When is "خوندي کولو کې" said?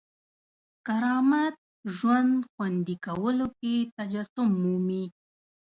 2.51-3.75